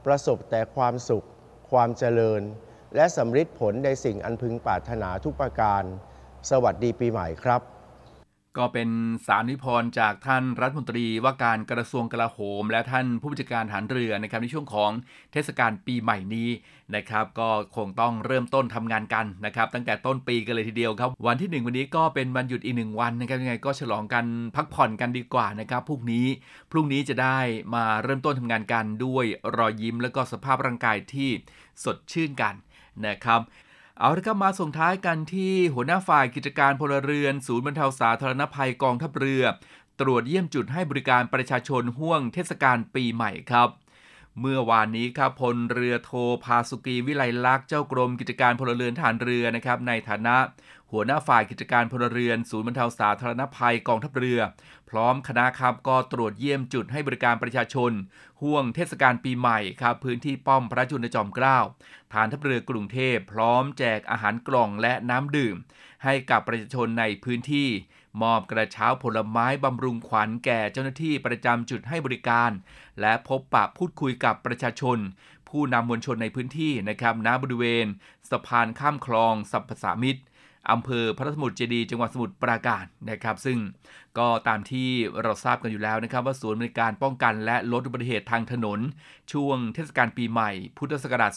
[0.05, 1.27] ประสบแต่ความสุข
[1.71, 2.43] ความเจริญ
[2.95, 5.83] และสำฤทธิผลในสิ่งอันพึงปรารถนาทุกประการ
[6.51, 7.61] สวัสดีปีใหม่ครับ
[8.59, 8.89] ก็เป็น
[9.27, 14.91] สารนิพนธ์จากท่านรัฐมนตรีว่าการกระทรวงกลาโหม และท่านผู้บัญชาการฐานเรือนะครับในช่วงของ
[15.33, 16.51] เทศกาลปีใหม่นี้
[16.97, 24.25] นะครับก็คงต้องเริ่มต้นทำงานกันนะครับตั้งแต่ต้นปีกันเลยทีเดียวครับ วันที่ 1 วันนี้ก็เป็นวันหยุดอีกหนึ่งวันนะครับยังไงก็ฉลองกัน
[24.57, 26.27] พักผ่อนกันดีกว่านะครับพรุ่งนี้
[26.71, 27.39] พรุ่งนี้จะได้
[27.75, 29.25] มาเริ่มต้นทำงานกันด้วย
[29.57, 31.31] รอยยิ้ม และก็สภาพร่างกายที่
[31.85, 32.55] สดชื่นกัน
[33.07, 33.41] นะครับ
[33.99, 39.45] เอาละครับมาส่งท้ายกันที่หัวหน้าฝ่ายกิจการพลเรือน ศูนย์บรรเทาสาธารณภัยกองทัพเรือ
[40.01, 43.69] ตรวจเยี่ยมจุดให้บริการประชาชนห่วงเทศกาลปีใหม่ครับ
[44.41, 46.13] เมื่อวานนี้ครับพลเรือโท
[46.45, 50.37] พาสุกีวิไลลักษ์เจ้ากรมกิจการพลเรือนฐานเรือนะครับในฐานะ
[50.91, 54.41] หัวหน้าฝ่ายกิจการพลเรือนศูนย์บรรเทาสาธารณภัยกองทัพเรือ
[54.91, 57.93] พร้อมคณะครับก็ตรวจเยี่ยมจุดให้บริการประชาชน
[58.43, 61.59] ห่วงเทศกาลปีใหม่ครับพื้นที่ป้อมพระจุลจอมเกล้า
[62.13, 65.57] ฐานทัพเรือกรุงเทพพร้อมแจกอาหารกล่องและน้ำดื่ม
[66.05, 67.69] ให้กับประชาชนในพื้นที่
[68.23, 72.51] มอบกระเช้าผลไม้บำรุงขวัญแก่เจ้าหน้าที่ประจำจุดให้บริการ
[73.01, 74.99] และพบปะพูดคุยกับประชาชน
[75.49, 77.87] ผู้นำมวลชนในพื้นที่นะครับณบริเวณ
[78.31, 80.23] สะพานข้ามคลองสัพพสามิตร
[80.71, 83.59] อำเภอพระสมุทรเจดี จังหวัดสมุทรปราการนะครับ ซึ่ง
[84.19, 84.89] ก็ตามที่
[85.23, 88.81] เราทราบกันอยู่แล้วนะครับ ว่าศูนย์บริการป้องกันและลดอุบัติเหตุทางถนน
[89.33, 91.33] ช่วงเทศกาลปีใหม่ พุทธศักราช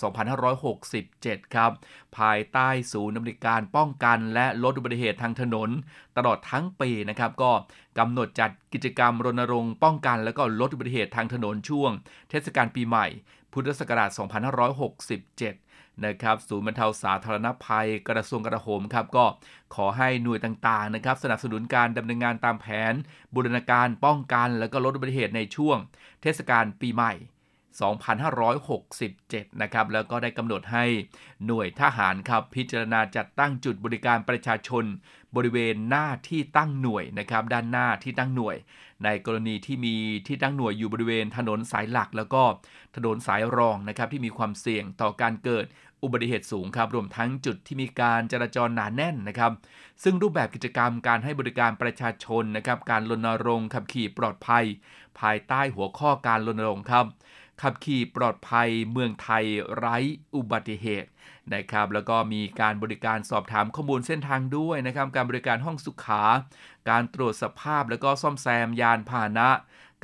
[0.76, 1.72] 2567 ครับ
[2.18, 5.70] ภายใต้ศูนย์บริการป้องกันและลดอุบัติเหตุทางถนน
[6.18, 7.52] ตลอดทั้งปีนะครับ ก็
[8.00, 11.92] กำหนดจัดกิจกรรมรณรงค์ป้องกัน และก็ลดอุบัติเหตุทางถนนช่วง
[12.30, 13.08] เทศกาลปีใหม่
[13.54, 15.67] พุทธศักราช 2567
[16.06, 19.26] นะครับศูนย์บรรเทาสาธารณภัย กระทรวงกระโหมครับก็
[19.76, 22.94] ขอให้หน่วยต่างๆนะครับสนับสนุนการดำเนินงานตามแผน
[23.34, 25.78] บูรณาการป้องกัน และก็ลดอุบัติเหตุในช่วง
[26.22, 27.14] เทศกาลปีใหม่
[28.28, 30.86] 2567 นะครับแล้วก็ได้กำหนดให้
[31.46, 34.86] หน่วยทหารครับพิจารณาจัดตั้งจุดบริการประชาชน
[35.36, 38.58] บริเวณหน้าที่ตั้งหน่วยนะครับด้านหน้าที่ตั้งหน่วย
[39.04, 39.96] ในกรณีที่มี
[40.28, 42.44] ที่ตั้งหน่วยอยู่บริเวณถนนสายหลัก แล้วก็
[42.96, 45.66] ถนนสายรองนะครับที่มีความเสี่ยงต่อการเกิด
[46.04, 49.52] อุบัติเหตุสูงครับรวมทั้งจุดที่มีการจราจรหนาแน่นนะครับ
[50.04, 54.66] ซึ่งรูปแบบกิจกรรมการให้บริการประชาชนนะครับการรณรงค์ขับขี่ปลอดภัย
[55.20, 57.06] ภายใต้หัวข้อการรณรงค์ครับ
[57.62, 59.98] ขับขี่ปลอดภัยเมืองไทยไร้
[60.36, 61.10] อุบัติเหตุ
[61.54, 66.24] นะครับแล้วก็มีการบริการสอบถามข้อมูลเส้นทางด้วยนะครับการบริการห้องสุขา
[66.90, 69.50] การตรวจสภาพแล้วก็ซ่อมแซมยานพาหนะ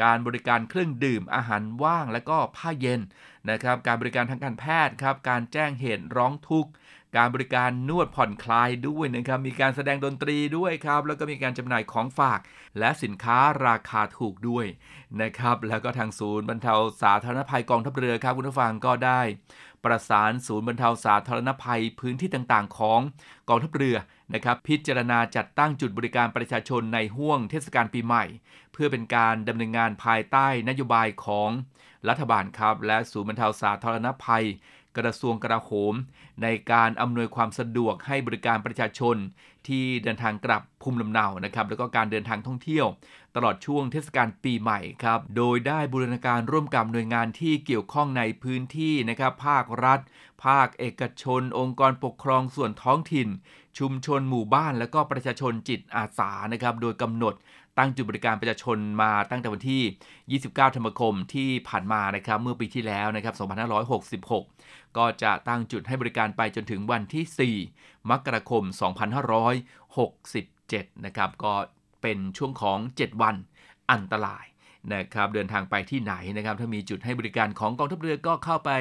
[0.01, 3.01] การบริการเครื่องดื่มอาหารว่างและก็ผ้าเย็น
[3.49, 6.71] นะครับ การบริการทางการแพทย์ครับ การแจ้งเหตุร้องทุกข์
[7.17, 12.39] การบริการนวดผ่อนคลายด้วยนะครับ มีการแสดงดนตรีด้วยครับ แล้วก็มีการจำหน่ายของฝาก
[12.79, 14.65] และสินค้าราคาถูกด้วย
[15.21, 19.21] นะครับ แล้วก็ทางศูนย์บรรเทาสาธารณภัยกองทัพเรือครับคุณผู้ฟังก็ได้
[19.85, 22.99] ประสานศูนย์บรรเทาสาธารณภัยพื้นที่ต่างๆ ของ
[23.49, 23.97] กองทัพเรือ
[24.33, 28.25] นะครับพิจารณาจัดตั้งจุดบริการประชาชนในห่วงเทศกาลปีใหม่
[28.73, 31.49] เพื่อเป็นการดำเนินงานภายใต้นโยบายของ
[32.09, 34.45] รัฐบาลครับ และศูนย์บรรเทาสาธารณภัย
[34.97, 35.93] กระทรวงกลาโหม
[36.43, 39.15] ในการอำนวยความสะดวกให้บริการประชาชน
[39.67, 42.85] ที่เดินทางกลับภูมิลำเนานะครับแล้วก็การเดินทางท่องเที่ยว
[43.35, 49.99] ตลอดช่วงเทศกาลปีใหม่ครับโดยได้บูรณาการร่วมกับหน่วยงานที่เกี่ยวข้องในพื้นที่นะครับภาครัฐ
[50.45, 53.27] ภาคเอกชน องค์กรปกครองส่วนท้องถิ่น
[53.79, 57.33] ชุมชนหมู่บ้านและก็ประชาชนจิตอาสานะครับโดยกำหนด
[57.77, 63.35] ตั้งจุดบริการประชาชนมาตั้งแต่วันที่ 29 ธันวาคมที่ผ่านมานะครับเมื่อปีที่แล้วนะครับ
[64.15, 68.63] 2566 ก็จะตั้งจุดให้บริการไปจนถึงวันที่ 4 มกราคม
[69.83, 71.53] 2567 นะครับก็
[72.01, 73.35] เป็นช่วงของ 7 วัน
[73.91, 74.45] อันตราย
[74.93, 78.71] นะครับเดินทางไปที่ไหนนะครับถ้ามีจุดให้บริการของกองทัพเรือก็เข้าไป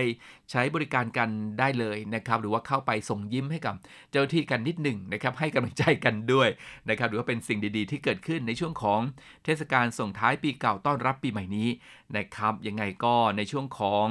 [0.50, 3.74] ใช้บริการกันได้เลยนะครับหรือว่าเข้าไปส่งยิ้มให้กับ
[4.10, 6.48] เจ้าที่กันนิดหนึ่งนะครับให้กำลังใจกันด้วย
[6.88, 9.00] นะครับหรือว่าเป็นสิ่งดีๆ ที่เกิดขึ้นในช่วงของ
[9.44, 11.68] เทศกาลส่งท้ายปีเก่าต้อนรับปีใหม่นี้
[12.16, 14.06] นะครับยังไงก็ในช่วงของ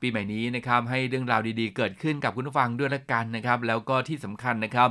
[0.00, 4.88] ปีใหม่นี้นะครับให้เรื่องราวดีๆ เกิดขึ้นกับคุณผู้ฟังด้วยละกันนะครับแล้วก็ที่สำคัญนะครับ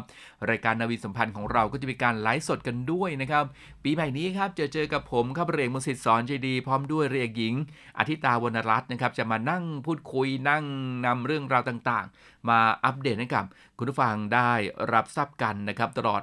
[0.49, 3.43] รายการนาวีสัมพันธ์ของเราก็จะมีการไลฟ์สดกันด้วยนะครับ
[3.83, 7.53] ปีใหม่นี้ครับเจอเจอกับผมครับเรียงมศิษย์สอนจดพร้อมด้วยเรียกหญิง
[7.97, 10.63] อาทิตาวรรณรัตน์นะครับจะมานั่งพูดคุยนั่ง
[11.05, 13.45] นำเรื่องราวต่างๆ มาอัปเดตให้กับ
[13.77, 14.51] คุณผู้ฟังได้
[14.93, 16.21] รับทราบกันนะครับตลอด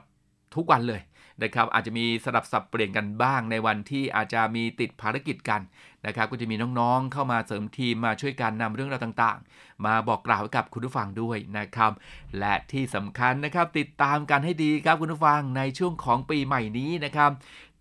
[0.54, 1.02] ทุกวันเลย
[1.42, 5.60] นะครับอาจจะมีสลับสับเปลี่ยนกันบ้างในวันที่อาจจะมีติดภารกิจกัน
[6.06, 11.92] นะครับก็จะมีน้องๆเข้ามาเสริมทีมมาช่วยกันนำเรื่องราวต่างๆ มาบอกกล่าวกับคุณผู้ฟังด้วยนะครับ
[12.38, 17.30] และที่สำคัญนะครับติดตามกันให้ดีครับคุณผู้ฟังในช่วงของปีใหม่นี้นะครับ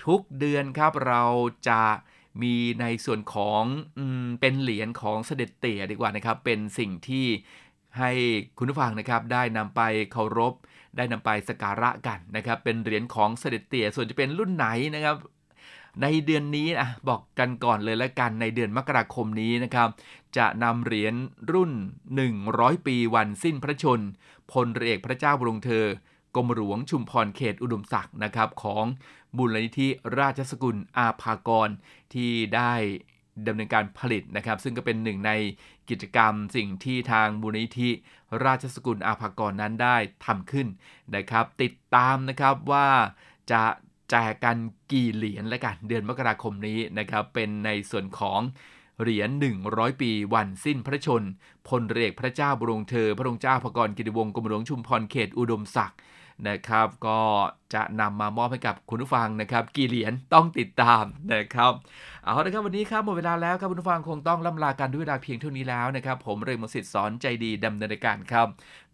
[0.06, 1.24] ทุกเดือนครับเรา
[1.68, 1.82] จะ
[2.42, 3.64] มีในส่วนของ
[3.98, 4.00] อ
[4.42, 7.26] เป็นเหรียญของเสด็จเตี่ยดีกว่านะครับ เป็นสิ่งที่
[8.00, 8.12] ให้
[8.58, 10.54] คุณผู้ฟังนะครับได้นำไปเคารพ
[10.98, 15.16] ได้นำไปสการะกันนะครับ เป็นเหรียญของเสด็จเตี่ยส่วนจะเป็นรุ่นไหนนะครับ
[16.02, 19.90] ในเดือนนี้อะบอกกันก่อนเลยแล้วกันในเดือนมกราคมนี้นะครับ
[20.38, 21.14] จะนำเหรียญ
[21.52, 21.72] รุ่น
[22.28, 24.00] 100 ปีวันสิ้นพระชน
[24.54, 25.86] พลเอกพระเจ้าบรมเธอ
[26.36, 28.86] กรมหลวงชุมพรเขตอุดมศักดิ์นะครับของ
[29.38, 29.88] มูลนิธิ
[30.20, 31.70] ราชสกุลอาภากร
[32.14, 32.74] ที่ได้
[33.48, 35.32] ดำเนินการผลิตนะครับ ซึ่งก็เป็นหนึ่งใน
[35.90, 37.90] กิจกรรมสิ่งที่ทางมูลนิธิ
[38.46, 40.68] ราชสกุลอาภากรนั้นได้ทำขึ้น
[41.16, 42.88] นะครับ ติดตามนะครับว่า
[43.52, 43.64] จะ
[44.10, 44.58] แจกกัน
[44.92, 48.40] กี่เหรียญและกันเดือนมกราคมนี้นะครับเป็นในส่วนของ
[49.02, 49.30] เหรียญ
[49.66, 51.24] 100 ปีวันสิ้นพระชน
[51.68, 56.00] พลเรือพระเจ้าบรมเธอ พระองค์เจ้าพกรกิติวงศ์กรมหลวงชุมพรเขตอุดมศักดิ์
[56.48, 57.20] นะครับ ก็
[57.74, 61.74] จะนำมามอบให้กับคุณผู้ฟังนะครับกี่เหรียญต้องติดตามนะครับ
[62.24, 68.48] เอาละครับวันนี้ครับหมดเวลาแล้วครับคุณผู้ฟังคงต้องล่ำลากันด้วยเวลาเพียงเท่านี้แล้วนะครับ ผมเรมสิทธิ์สอนใจดีดำเนินการครับ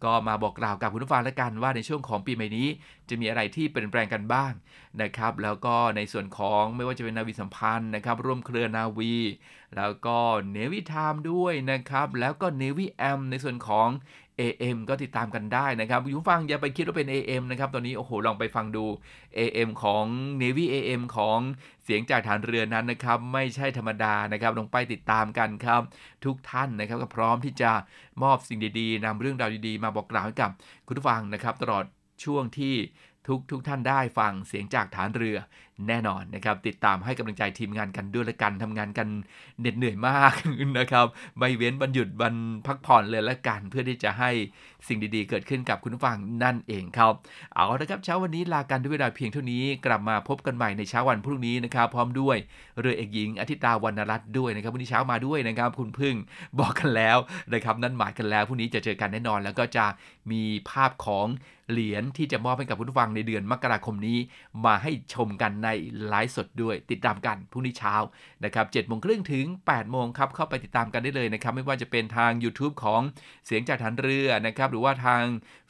[0.04, 2.68] ก็มาบอกกล่าวกับคุณผู้ฟังแล้วกันว่าในช่วงของปีใหม่นี้
[3.08, 4.52] จะมีอะไรที่เปลี่ยนแปลงกันบ้าง
[5.02, 9.14] นะครับ แล้วก็ในส่วนของไม่ว่าจะเป็นนาวีสัมพันธ์นะครับ ร่วมเครือนาวี
[9.76, 10.18] แล้วก็
[10.52, 13.88] เนวิทามด้วยนะครับ แล้วก็เนวิแอมในส่วนของ
[14.40, 18.84] AM ก็ติดตามกันได้นะครับคุณฟังอย่าไปคิดว่าเป็น AM นะครับตอนนี้โอ้โหลองไปฟังดู
[19.38, 20.04] AM ของ
[20.42, 21.38] Navy AM ของ
[21.84, 25.82] เสียงจากฐานเรือนั้นนะครับไม่ใช่ธรรมดานะครับลงไปติดตามกันครับ
[26.24, 27.72] ทุกท่านนะครับก็พร้อมที่จะ
[28.22, 30.50] มอบสิ่งดีๆนำเรื่องราวดีๆ มาบอกกล่าวให้กับ
[30.86, 31.84] คุณผู้ฟังนะครับ ตลอด
[32.24, 32.74] ช่วงที่
[33.28, 35.38] ทุกทุกท่านได้ฟังเสียงจากฐานเรือ
[35.88, 39.08] แน่นอนนะครับ ติดตามให้กำลังใจทีมงานกันด้วยละกันทำงานกัน
[39.60, 40.32] เหน็ดเหนื่อยมาก
[40.78, 41.06] นะครับ
[41.38, 42.34] ไม่เว้นวันหยุดวัน
[42.66, 44.30] พักผ่อนเลยละกัน เพื่อที่จะให้
[44.88, 47.12] สิ่งดีๆ เกิดขึ้นกับคุณผู้ฟังนั่นเองครับ
[47.54, 52.36] เอาละครับเช้าวันนี้ลากันด้วยเวลาเพียงเท่านี้กลับมาพบกันใหม่ในเช้าวันพรุ่งนี้นะครับ พร้อมด้วย
[52.80, 56.14] เรือเอกหญิงอาทิตาวรรณรัตน์ด้วยนะครับวันนี้เช้ามาด้วยนะครับคุณพึ่ง
[56.58, 57.18] บอกกันแล้ว
[57.52, 59.86] นะครับนั่นหมายกันแล้วพรุ่งนี้จะเจอกันแน่นอน แล้วก็จะ
[60.30, 61.26] มีภาพของ
[61.70, 64.18] เหรียญที่จะมอบให้กับคุณผู้ฟังในเดือนมกราคมนี้
[64.64, 65.72] มาให้ชมกันนะใน
[66.08, 67.94] ไลฟ์สดด้วยติดตามกันพรุ่งนี้เช้า
[68.44, 73.00] นะครับ7จ็ดโมงครึ่งถึง8ปดโมงครับเข้าไปติดตามกันได้เลยนะครับ ไม่ว่าจะเป็นทาง YouTube ของ
[73.46, 75.22] เสียงจากฐานเรือนะครับหรือว่าทาง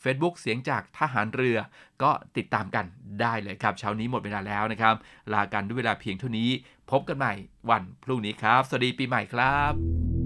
[0.02, 1.58] Facebook เสียงจากทหารเรือ
[2.02, 2.86] ก็ติดตามกัน
[3.20, 4.94] ได้เลยครับเช้านี้หมดเวลาแล้วนะครับ
[5.32, 6.50] ลากันด้วยเวลาเพียงเท่านี้
[6.90, 7.34] พบกันใหม่
[7.70, 10.17] วันพรุ่งนี้ครับ สวัสดีปีใหม่ครับ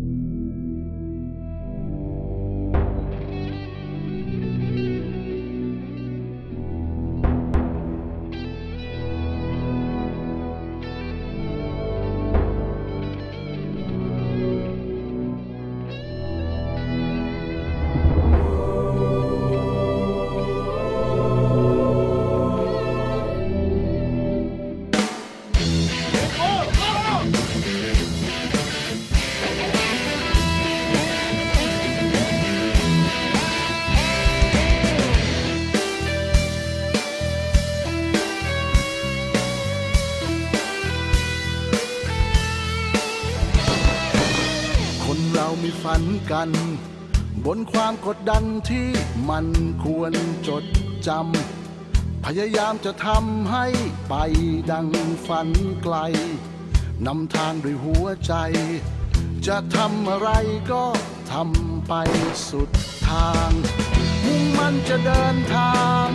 [46.31, 46.51] กัน
[47.47, 48.89] บนความกดดันที่
[49.29, 49.47] มัน
[49.85, 50.13] ควร
[50.49, 50.65] จด
[51.07, 53.67] จำ พยายามจะทำให้
[54.09, 54.15] ไป
[54.71, 54.89] ดัง
[55.27, 55.49] ฝัน
[55.83, 55.97] ไกล
[57.07, 58.35] นำทางด้วยหัวใจ
[59.47, 60.31] จะทำอะไร
[60.73, 60.85] ก็
[61.33, 61.95] ทำไป
[62.49, 62.71] สุด
[63.09, 63.51] ทาง
[64.25, 66.09] มุ่งมันจะเดินทาง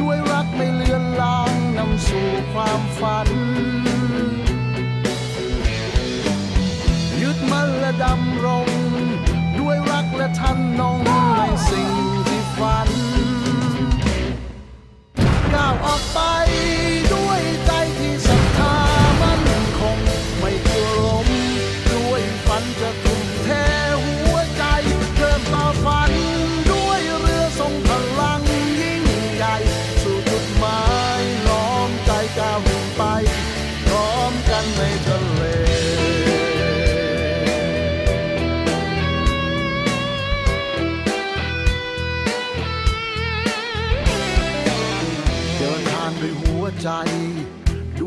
[0.00, 3.28] ด้วยรักไม่เลือนลางนำสู่ความฝัน
[7.22, 8.73] ยึดมันและดำรง
[9.74, 11.90] ยรักและทันนงในสิ่ง
[12.26, 12.88] ที่ฝัน
[15.54, 16.18] ก้าวออกไป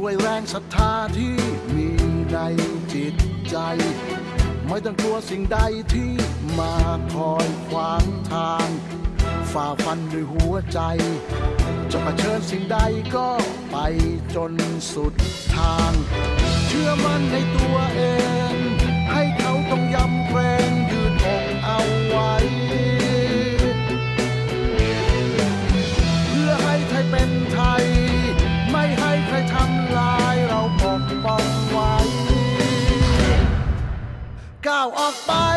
[0.09, 1.35] ด้วยแรงศรัทธาที่
[1.75, 1.89] มี
[2.31, 2.37] ใน
[2.93, 3.15] จิต
[3.49, 3.55] ใจ
[4.67, 5.59] ไม่ต้องกลัวสิ่งใด
[5.93, 6.11] ที่
[6.59, 6.75] มา
[7.13, 8.67] คอยขวางทาง
[9.51, 10.79] ฝ่าฟันด้วยหัวใจ
[11.91, 12.77] จะมาเผชิญสิ่งใด
[13.15, 13.29] ก็
[13.71, 13.77] ไป
[14.35, 14.53] จน
[14.93, 15.13] สุด
[15.55, 15.91] ทาง
[16.67, 18.01] เชื่อมั่นในตัวเอ
[18.53, 18.55] ง
[19.11, 20.39] ให้เขาต้องยำเกร
[20.69, 22.33] งยืดอกเอาไว้
[34.77, 35.56] ก้าว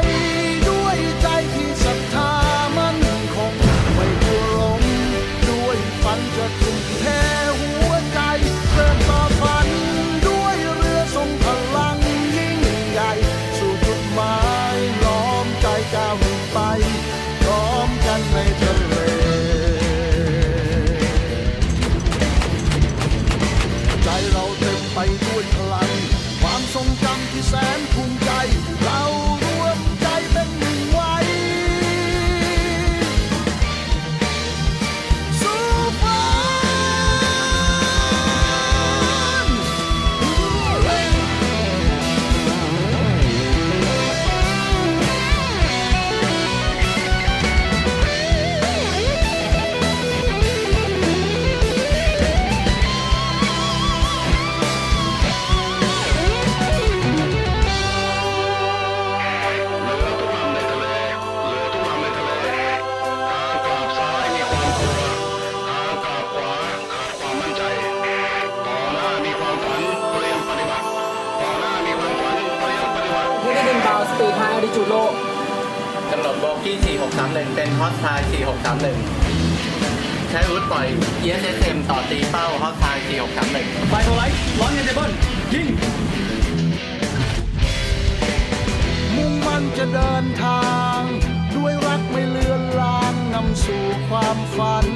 [76.70, 80.86] ำหนดโบกี้4631 เป็นฮอตไทย4631 ใช้อาวุธปล่อย
[81.24, 82.98] ESSM ต่อตีเป้าฮอตไทย
[83.44, 85.12] 4631ไฟโทไลท์ร้อนเงินเดเบิล
[85.52, 85.66] ยิง
[89.16, 90.62] มุ่งมั่นจะเดินทา
[90.98, 91.00] ง
[91.56, 94.86] ด้วยรักไม่เลือนลางนำสู่ความฝัน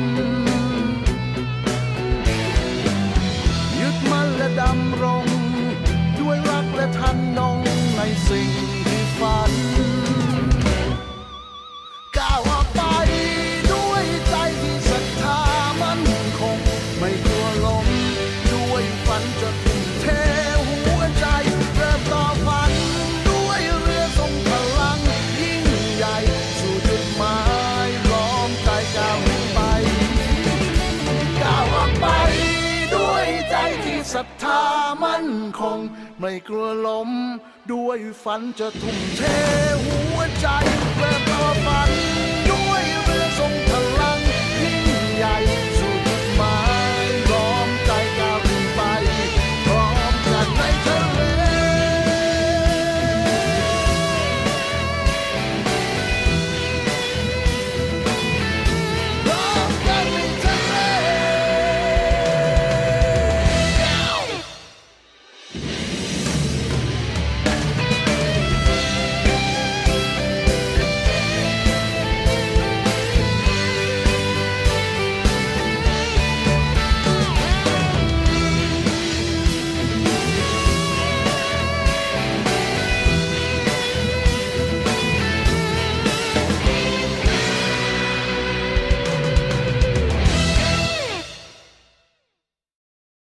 [3.80, 5.24] ยึดมั่นและดำรง
[6.20, 7.58] ด้วยรักและทันนง
[7.96, 8.50] ในสิ่ง
[8.86, 9.93] ที่ฝัน
[34.14, 34.62] ศรัทธา
[35.04, 35.28] มั่น
[35.60, 35.78] คง
[36.20, 37.10] ไม่กลัวล้ม
[37.72, 39.22] ด้วยฝันจะทุ่มเท
[39.86, 40.46] หัวใจ
[40.94, 41.90] เพื่อฝัน
[42.50, 44.20] ด้วยเรือทรงพลัง
[44.60, 44.80] ยิ่ง
[45.16, 45.36] ใหญ่